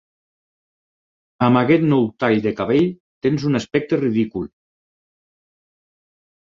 Amb 1.47 1.61
aquest 1.61 1.85
nou 1.91 2.09
tall 2.25 2.41
de 2.47 2.55
cabell 2.61 2.89
tens 3.27 3.47
un 3.53 3.61
aspecte 3.63 4.03
ridícul. 4.03 4.51